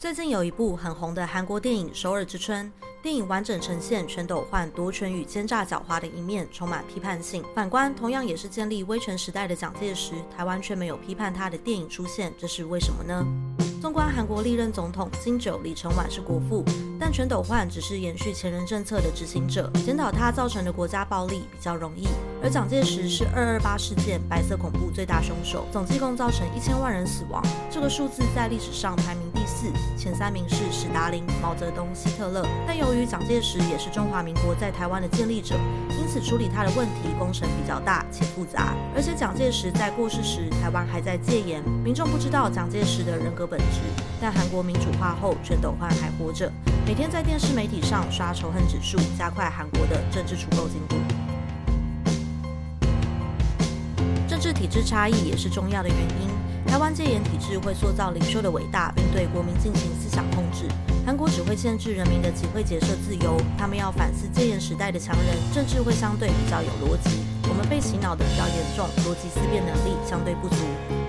[0.00, 2.64] 最近有一部很红的韩国电影《首尔之春》，
[3.02, 7.44] 电影完整呈现全斗焕夺权与奸诈狡猾的一面，充满批判性。
[7.54, 13.22] 反观同样也是建立威权时代的蒋介石，台湾却没有批判他的电影出现，这是为什么呢？
[13.80, 16.62] 纵观韩国历任总统，金九、李承晚是国父，
[16.98, 22.06] 但全斗焕只是延续前任政策的执行者，检讨他造成的国家暴力比较容易。
[22.42, 32.46] 而蒋介石是二二八事件白色恐怖最大凶手，总计共造成一千万人死亡，这个数字在历史上排名第四，前三名是史达林、毛泽东、希特勒。
[32.66, 35.54] 但由于蒋介石也是中华民国在台湾的建立者，
[35.88, 38.74] 因此处理他的问题工程比较大且复杂。
[38.94, 43.58] 而且蒋介石在过世时，台湾还在戒严，民众不知道蒋介石的人格本。
[44.20, 46.52] 但韩国民主化后，全斗焕还活着，
[46.86, 50.96] 每天在电视媒体上刷仇恨指数，加快韩国的政治除垢进度。
[54.28, 56.30] 政治体制差异也是重要的原因。
[56.66, 60.24] 台湾戒严体制会塑造领袖的伟大，并对国民进行思想。
[61.10, 67.18] 韩国只会限制人民的集会结社自由，他们要反思戒严时代的强人，政治会相对比较有逻辑。
[67.48, 70.54] 我们被洗脑的比较严重，逻辑思辨能力相对不足。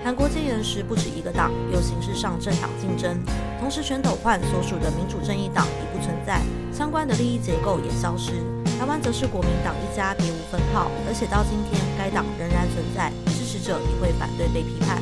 [0.03, 3.15] 韩国戒严时不止一个党，有形式上政党竞争，
[3.59, 6.41] 同时全斗焕所属的民主正义党已不存在，
[6.73, 8.41] 相关的利益结构也消失。
[8.79, 14.97] 台湾则是国民党一家，别无分号，而且到今天该党仍然存在，支持者也会反对被批判。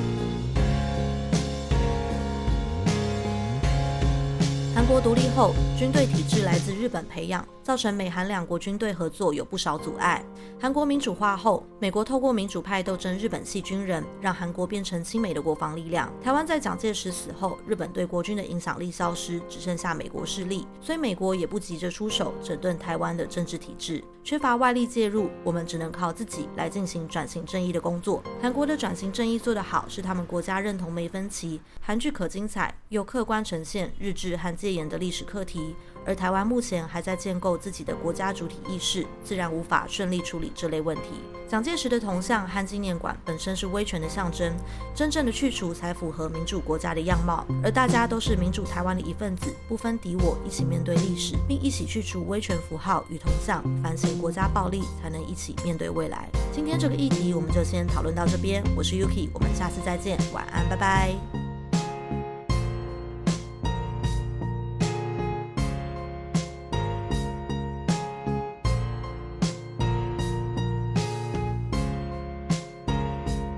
[4.89, 10.25] 国独立后，军队体制来自日本培养，造成美韩两国军队合作有不少阻碍。
[10.59, 16.11] 韩国民主化后，美国透过民主派斗争日本系军人，让韩国变成亲美的国防力量。
[16.23, 24.03] 台湾在蒋介石死后，日本对国军的影响力消失，只剩下美国势力，所以美国也不急着出手整顿台湾的政治体制。
[24.23, 28.23] 缺乏外力介入，我们只能靠自己来进行转型正义的工作。
[28.41, 35.75] 韩国的转型正义做得好，是他们国家认同没分歧，韩剧可精彩，又客观呈现日志和戒严的历史课题。
[36.05, 41.21] 而台湾目前还在建构自己的国家主体意识，自然无法顺利处理这类问题。
[41.47, 44.55] 蒋介石的铜像和纪念馆本身是威权的象征，
[44.95, 47.45] 真正的去除才符合民主国家的样貌。
[47.63, 56.28] 而大家都是民主台湾的一份子，不分敌我，一起面对历史，并一起去除威权符号与铜像，反省国家暴力，才能一起面对未来。
[56.51, 58.63] 今天这个议题我们就先讨论到这边。
[58.75, 61.38] 我是 Yuki，我们下次再见，晚安，拜拜。